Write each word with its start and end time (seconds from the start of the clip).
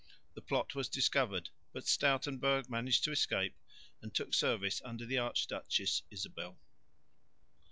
The 0.33 0.41
plot 0.41 0.73
was 0.73 0.89
discovered, 0.89 1.49
but 1.73 1.85
Stoutenberg 1.85 2.71
managed 2.71 3.03
to 3.03 3.11
escape 3.11 3.55
and 4.01 4.11
took 4.11 4.33
service 4.33 4.81
under 4.83 5.05
the 5.05 5.19
Archduchess 5.19 6.01
Isabel. 6.09 6.57